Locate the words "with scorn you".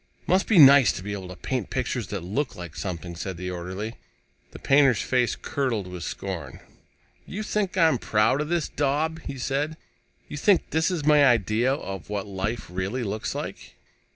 5.85-7.43